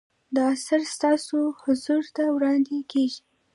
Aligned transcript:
دا 0.35 0.45
اثر 0.55 0.81
ستاسو 0.95 1.37
حضور 1.63 2.03
ته 2.15 2.23
وړاندې 2.35 2.77
کیږي. 2.91 3.19